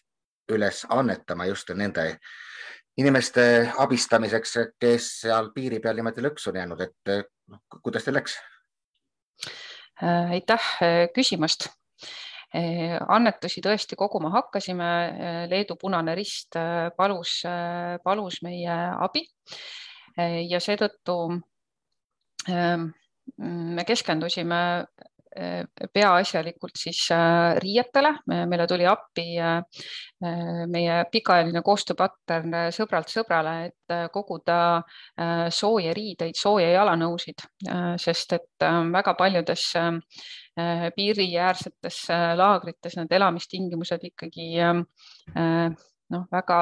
üles 0.53 0.85
annetama 0.93 1.47
just 1.49 1.71
nende 1.75 2.19
inimeste 3.01 3.45
abistamiseks, 3.83 4.59
kes 4.81 5.09
seal 5.25 5.51
piiri 5.55 5.81
peal 5.83 5.99
niimoodi 5.99 6.23
lõksu 6.25 6.53
on 6.53 6.61
jäänud, 6.61 6.85
et 6.85 7.15
noh, 7.51 7.63
kuidas 7.83 8.07
teil 8.07 8.21
läks? 8.21 8.37
Äh, 10.03 10.31
aitäh 10.31 10.69
äh, 10.83 11.09
küsimast. 11.15 11.69
Äh, 12.55 12.99
annetusi 13.09 13.63
tõesti 13.63 13.97
koguma 13.99 14.31
hakkasime. 14.35 14.91
Leedu 15.51 15.77
Punane 15.81 16.15
Rist 16.15 16.59
palus, 16.97 17.41
palus 18.05 18.41
meie 18.47 18.77
abi 19.03 19.25
ja 20.51 20.61
seetõttu 20.63 21.17
me 22.47 23.85
keskendusime 23.89 24.61
peaasjalikult 25.93 26.77
siis 26.79 27.01
äh, 27.13 27.57
riietele. 27.63 28.13
meile 28.27 28.67
tuli 28.67 28.87
appi 28.87 29.27
äh, 29.41 29.63
meie 30.71 30.99
pikaajaline 31.11 31.63
koostööpartner 31.65 32.71
Sõbralt 32.75 33.11
sõbrale, 33.11 33.55
et 33.71 33.95
äh, 33.95 34.07
koguda 34.13 34.59
sooje 35.51 35.93
riideid, 35.95 36.37
sooje 36.39 36.71
jalanõusid, 36.73 37.45
sest 38.01 38.33
et 38.37 38.65
väga 38.93 39.15
paljudes 39.19 39.65
piiriäärsetes 40.97 41.99
laagrites 42.39 42.97
need 42.99 43.13
elamistingimused 43.19 44.07
ikkagi 44.11 44.49
noh, 44.65 46.27
väga, 46.33 46.61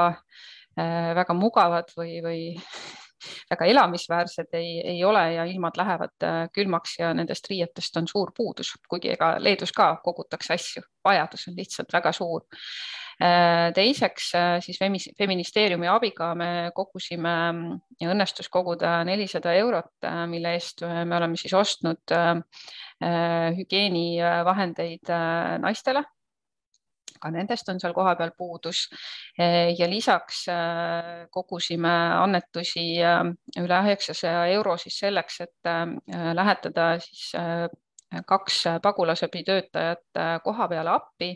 väga 1.21 1.37
mugavad 1.39 1.93
või, 1.97 2.19
või 2.25 2.43
väga 3.51 3.69
elamisväärsed 3.71 4.55
ei, 4.59 4.81
ei 4.95 5.05
ole 5.05 5.25
ja 5.35 5.45
ilmad 5.49 5.79
lähevad 5.79 6.27
äh, 6.27 6.41
külmaks 6.55 6.97
ja 6.99 7.13
nendest 7.15 7.49
riietest 7.51 7.97
on 8.01 8.09
suur 8.09 8.33
puudus, 8.37 8.75
kuigi 8.89 9.13
ega 9.15 9.35
Leedus 9.43 9.73
ka 9.77 9.95
kogutakse 10.05 10.55
asju, 10.55 10.83
vajadus 11.05 11.49
on 11.49 11.59
lihtsalt 11.59 11.93
väga 11.93 12.13
suur. 12.17 12.45
Äh, 13.23 13.71
teiseks 13.77 14.31
äh, 14.39 14.57
siis 14.65 14.81
feministeeriumi 15.19 15.91
abiga 15.91 16.33
me 16.39 16.71
kogusime 16.75 17.35
ja 18.01 18.15
õnnestus 18.15 18.49
koguda 18.53 19.03
nelisada 19.09 19.53
eurot, 19.59 19.95
mille 20.31 20.57
eest 20.57 20.83
me 20.83 21.17
oleme 21.17 21.39
siis 21.39 21.55
ostnud 21.55 22.17
hügieenivahendeid 23.03 25.11
naistele 25.63 26.05
ka 27.23 27.31
nendest 27.31 27.69
on 27.71 27.81
seal 27.81 27.95
kohapeal 27.97 28.33
puudus. 28.39 28.89
ja 29.79 29.89
lisaks 29.91 30.47
äh, 30.49 31.27
kogusime 31.31 31.93
annetusi 32.19 32.87
äh, 33.03 33.23
üle 33.61 33.83
üheksasaja 33.87 34.47
euro 34.57 34.77
siis 34.77 34.99
selleks, 35.05 35.41
et 35.47 35.71
äh, 35.71 36.33
lähetada 36.35 36.97
siis 37.01 37.33
kaks 38.29 38.65
pagulasabitöötajat 38.85 40.19
koha 40.45 40.67
peale 40.69 40.91
appi 40.93 41.31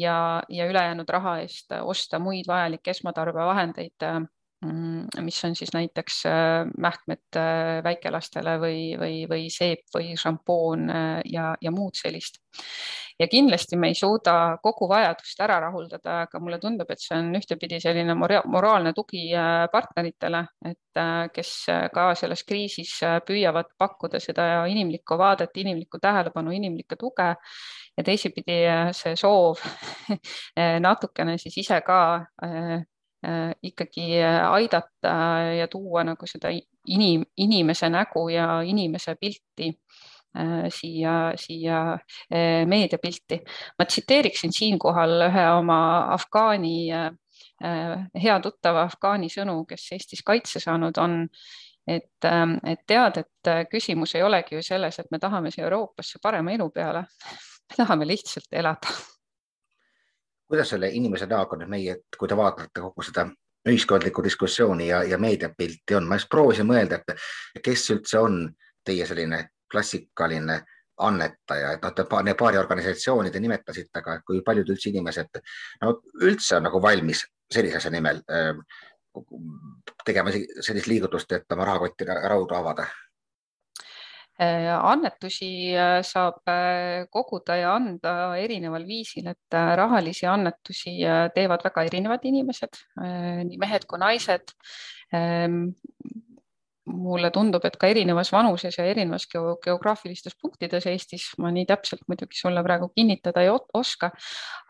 ja, 0.00 0.14
ja 0.48 0.66
ülejäänud 0.70 1.08
raha 1.12 1.34
eest 1.42 1.74
osta 1.84 2.18
muid 2.18 2.48
vajalikke 2.48 2.94
esmatarbevahendeid 2.94 4.06
mis 5.20 5.44
on 5.44 5.54
siis 5.56 5.72
näiteks 5.72 6.26
äh, 6.26 6.66
mähkmed 6.78 7.36
äh, 7.36 7.84
väikelastele 7.84 8.58
või, 8.60 8.80
või, 9.00 9.22
või 9.28 9.46
seep 9.48 9.86
või 9.94 10.12
šampoon 10.20 10.90
äh, 10.90 11.20
ja, 11.32 11.54
ja 11.60 11.72
muud 11.72 11.96
sellist. 11.96 12.42
ja 13.18 13.28
kindlasti 13.28 13.76
me 13.80 13.88
ei 13.88 13.96
suuda 13.96 14.58
kogu 14.62 14.88
vajadust 14.88 15.40
ära 15.40 15.56
rahuldada, 15.64 16.18
aga 16.26 16.40
mulle 16.40 16.58
tundub, 16.60 16.90
et 16.92 17.00
see 17.00 17.16
on 17.16 17.32
ühtepidi 17.36 17.80
selline 17.80 18.14
moraalne 18.16 18.92
tugi 18.92 19.30
partneritele, 19.72 20.44
et 20.68 21.00
kes 21.32 21.52
ka 21.94 22.06
selles 22.18 22.44
kriisis 22.44 22.94
püüavad 23.28 23.72
pakkuda 23.78 24.20
seda 24.20 24.66
inimlikku 24.68 25.16
vaadet, 25.20 25.56
inimlikku 25.56 26.00
tähelepanu, 26.00 26.52
inimlikku 26.56 26.96
tuge 27.00 27.28
ja 27.96 28.04
teisipidi 28.04 28.60
see 28.96 29.16
soov 29.16 29.60
natukene 30.88 31.38
siis 31.38 31.60
ise 31.64 31.80
ka 31.86 32.00
ikkagi 33.62 34.22
aidata 34.24 35.10
ja 35.58 35.66
tuua 35.68 36.04
nagu 36.08 36.26
seda 36.26 36.48
inim, 36.88 37.24
inimese 37.36 37.90
nägu 37.92 38.28
ja 38.32 38.62
inimese 38.64 39.14
pilti 39.20 39.68
siia, 40.72 41.32
siia 41.36 41.98
meediapilti. 42.66 43.40
ma 43.78 43.84
tsiteeriksin 43.84 44.52
siinkohal 44.52 45.26
ühe 45.26 45.46
oma 45.58 45.80
Afgaani 46.14 46.76
hea 48.22 48.40
tuttava 48.40 48.86
Afgaani 48.88 49.28
sõnu, 49.28 49.64
kes 49.68 49.88
Eestis 49.92 50.22
kaitse 50.24 50.62
saanud 50.62 50.96
on 51.02 51.26
et, 51.86 52.24
ähm, 52.24 52.56
et 52.64 52.82
tead, 52.86 53.20
et 53.20 53.50
äh, 53.50 53.64
küsimus 53.70 54.14
ei 54.14 54.22
olegi 54.22 54.58
ju 54.58 54.62
selles, 54.64 54.98
et 54.98 55.10
me 55.10 55.18
tahame 55.18 55.50
siia 55.50 55.66
Euroopasse 55.66 56.20
parema 56.22 56.52
elu 56.54 56.68
peale. 56.74 57.04
me 57.70 57.76
tahame 57.76 58.06
lihtsalt 58.06 58.52
elada. 58.52 58.94
Kuidas 60.50 60.72
selle 60.74 60.90
inimese 60.98 61.28
näoga 61.30 61.56
nüüd 61.60 61.70
meie, 61.70 61.96
kui 62.18 62.28
te 62.28 62.36
vaatate 62.36 62.82
kogu 62.82 63.06
seda 63.06 63.28
ühiskondlikku 63.70 64.24
diskussiooni 64.24 64.88
ja, 64.88 65.02
ja 65.04 65.18
meediapilti 65.18 65.94
on, 65.94 66.08
ma 66.08 66.18
just 66.18 66.30
proovisin 66.32 66.68
mõelda, 66.68 67.00
et 67.00 67.62
kes 67.64 67.86
üldse 67.94 68.18
on 68.18 68.42
teie 68.84 69.06
selline 69.06 69.44
klassikaline 69.70 70.60
annetaja, 71.00 71.74
et 71.76 71.84
noh, 71.84 71.92
te 71.96 72.04
paari 72.36 72.58
organisatsiooni 72.60 73.30
te 73.32 73.40
nimetasite, 73.40 74.02
aga 74.02 74.18
kui 74.26 74.42
paljud 74.44 74.72
üldse 74.74 74.90
inimesed 74.90 75.40
no, 75.84 75.94
üldse 76.26 76.58
on 76.58 76.66
nagu 76.68 76.80
valmis 76.82 77.22
sellise 77.50 77.80
asja 77.80 77.92
nimel 77.94 78.20
äh, 78.30 78.50
tegema 80.04 80.32
sellist 80.32 80.90
liigutust, 80.90 81.32
et 81.32 81.56
oma 81.56 81.68
rahakotti 81.68 82.08
raudu 82.10 82.58
avada? 82.58 82.88
Äh, 84.40 84.72
annetusi 84.72 85.74
äh, 85.76 86.02
saab 86.02 86.48
äh, 86.48 87.04
koguda 87.12 87.58
ja 87.60 87.74
anda 87.76 88.12
erineval 88.40 88.86
viisil, 88.88 89.26
et 89.28 89.52
rahalisi 89.52 90.24
annetusi 90.32 90.94
teevad 91.34 91.66
väga 91.66 91.84
erinevad 91.84 92.24
inimesed, 92.24 92.78
nii 93.50 93.60
mehed 93.60 93.84
kui 93.90 94.00
naised. 94.00 94.54
Ähm, 95.12 95.74
mulle 96.88 97.30
tundub, 97.30 97.64
et 97.66 97.76
ka 97.80 97.88
erinevas 97.90 98.30
vanuses 98.32 98.76
ja 98.78 98.84
erinevas 98.88 99.26
geograafilistes 99.30 100.36
punktides 100.40 100.86
Eestis, 100.90 101.26
ma 101.42 101.50
nii 101.52 101.66
täpselt 101.68 102.06
muidugi 102.08 102.38
sulle 102.38 102.62
praegu 102.64 102.90
kinnitada 102.96 103.44
ei 103.44 103.50
oska, 103.52 104.10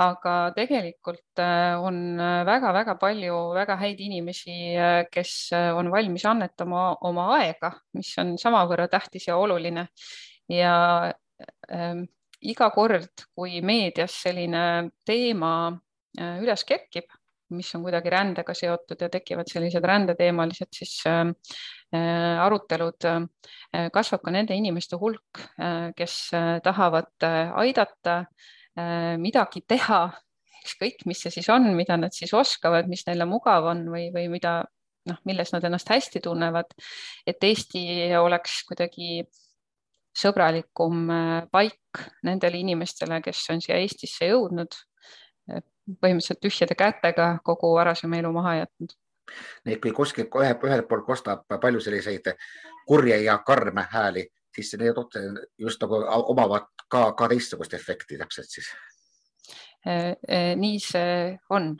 aga 0.02 0.35
tegelikult 0.57 1.43
äh, 1.43 1.79
on 1.79 2.19
väga-väga 2.47 2.97
palju 3.00 3.38
väga 3.57 3.79
häid 3.81 4.02
inimesi, 4.02 4.57
äh, 4.75 5.05
kes 5.12 5.52
äh, 5.57 5.71
on 5.76 5.90
valmis 5.93 6.26
annetama 6.26 6.88
oma 7.07 7.29
aega, 7.38 7.73
mis 7.97 8.12
on 8.23 8.35
samavõrra 8.40 8.88
tähtis 8.90 9.29
ja 9.31 9.38
oluline. 9.38 9.88
Ja 10.50 10.75
ähm, 11.71 12.05
iga 12.43 12.73
kord, 12.75 13.29
kui 13.37 13.61
meedias 13.62 14.19
selline 14.25 14.90
teema 15.07 15.71
üles 16.19 16.64
kerkib, 16.67 17.07
mis 17.55 17.69
on 17.76 17.85
kuidagi 17.85 18.11
rändega 18.11 18.55
seotud 18.55 18.99
ja 18.99 19.09
tekivad 19.12 19.47
sellised 19.47 19.85
rändeteemalised 19.87 20.75
siis 20.75 20.97
äh, 21.07 21.31
Äh, 21.31 21.79
arutelud, 21.92 23.04
äh, 23.04 23.88
kasvab 23.92 24.23
ka 24.25 24.30
nende 24.35 24.54
inimeste 24.54 24.99
hulk, 25.00 25.40
äh, 25.59 25.90
kes 25.97 26.30
tahavad 26.64 27.11
aidata, 27.20 28.25
midagi 29.20 29.64
teha, 29.68 30.04
ükskõik, 30.62 31.02
mis 31.11 31.20
see 31.25 31.32
siis 31.35 31.49
on, 31.52 31.66
mida 31.75 31.97
nad 31.99 32.14
siis 32.14 32.30
oskavad, 32.32 32.87
mis 32.88 33.02
neile 33.09 33.26
mugav 33.28 33.66
on 33.73 33.82
või, 33.90 34.06
või 34.14 34.28
mida 34.30 34.61
noh, 35.11 35.18
milles 35.26 35.50
nad 35.52 35.66
ennast 35.66 35.90
hästi 35.90 36.23
tunnevad, 36.25 36.70
et 37.26 37.42
Eesti 37.44 37.82
oleks 38.16 38.61
kuidagi 38.68 39.25
sõbralikum 40.16 41.11
paik 41.50 42.04
nendele 42.25 42.62
inimestele, 42.62 43.18
kes 43.25 43.42
on 43.52 43.61
siia 43.64 43.82
Eestisse 43.82 44.30
jõudnud, 44.30 44.78
põhimõtteliselt 45.50 46.40
tühjade 46.47 46.78
kätega 46.78 47.32
kogu 47.44 47.75
varasema 47.75 48.23
elu 48.23 48.32
maha 48.38 48.61
jätnud 48.62 48.94
Neid, 49.64 49.80
kui 49.82 49.92
kuskil 49.96 50.26
ühe, 50.26 50.52
ühelt 50.66 50.88
poolt 50.88 51.06
kostab 51.06 51.46
palju 51.60 51.80
selliseid 51.80 52.32
kurje 52.87 53.20
ja 53.22 53.38
karme 53.46 53.87
hääli, 53.90 54.26
siis 54.54 54.75
need 54.78 54.94
just 55.58 55.82
nagu 55.82 56.02
omavad 56.32 56.70
ka, 56.88 57.12
ka 57.12 57.28
teistsugust 57.28 57.75
efekti 57.75 58.18
täpselt 58.18 58.50
siis. 58.50 58.70
Äh, 59.87 60.16
äh, 60.30 60.56
nii 60.56 60.80
see 60.82 61.38
on, 61.50 61.73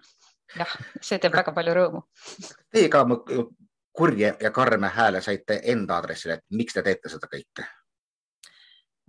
jah, 0.57 0.77
see 1.03 1.19
teeb 1.19 1.35
väga 1.37 1.53
palju 1.57 1.75
rõõmu. 1.77 2.05
Teie 2.73 2.89
ka 2.93 3.05
kurje 3.93 4.37
ja 4.41 4.51
karme 4.55 4.89
hääle 4.95 5.21
saite 5.21 5.61
enda 5.73 5.99
aadressil, 5.99 6.37
et 6.37 6.47
miks 6.57 6.77
te 6.77 6.83
teete 6.87 7.13
seda 7.13 7.29
kõike? 7.29 7.67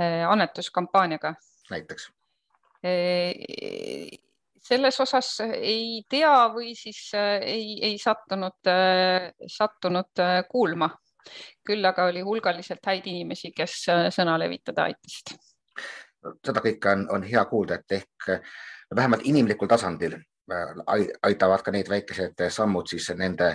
Äh, 0.01 0.25
annetuskampaaniaga. 0.27 1.36
näiteks 1.69 2.10
selles 4.62 5.00
osas 5.00 5.39
ei 5.56 6.04
tea 6.10 6.34
või 6.54 6.74
siis 6.78 7.00
äh, 7.17 7.39
ei, 7.41 7.78
ei 7.86 7.97
sattunud, 8.00 8.60
äh, 8.69 9.32
sattunud 9.47 10.19
äh, 10.19 10.43
kuulma. 10.50 10.89
küll 11.65 11.86
aga 11.86 12.08
oli 12.10 12.21
hulgaliselt 12.26 12.86
häid 12.86 13.06
inimesi, 13.06 13.52
kes 13.54 13.76
sõna 14.10 14.39
levitada 14.41 14.88
aitasid. 14.89 15.36
seda 16.45 16.63
kõike 16.65 16.89
on, 16.89 17.06
on 17.13 17.24
hea 17.24 17.43
kuulda, 17.45 17.76
et 17.78 17.91
ehk 17.91 18.41
vähemalt 18.95 19.21
inimlikul 19.30 19.69
tasandil 19.69 20.17
aitavad 21.21 21.62
ka 21.62 21.71
need 21.71 21.89
väikesed 21.89 22.41
sammud 22.50 22.89
siis 22.89 23.12
nende 23.15 23.52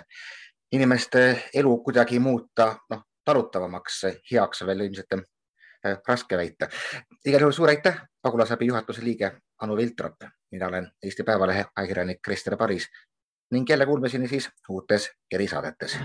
inimeste 0.72 1.50
elu 1.54 1.74
kuidagi 1.82 2.22
muuta, 2.22 2.68
noh, 2.90 3.02
talutavamaks, 3.24 4.00
heaks 4.30 4.62
veel 4.66 4.86
ilmselt 4.86 5.18
raske 6.08 6.38
väita. 6.38 6.70
igal 7.26 7.40
juhul 7.40 7.52
suur 7.52 7.74
aitäh, 7.74 7.98
pagulasabi 8.22 8.70
juhatuse 8.70 9.04
liige 9.04 9.32
Anu 9.60 9.76
Viltrop 9.76 10.22
mina 10.56 10.66
olen 10.66 10.88
Eesti 11.04 11.22
Päevalehe 11.22 11.64
ajakirjanik 11.76 12.22
Krister 12.22 12.56
Paris 12.56 12.88
ning 13.52 13.70
jälle 13.70 13.86
kuulmiseni 13.86 14.28
siis 14.28 14.50
uutes 14.68 15.10
erisaadetes 15.30 15.98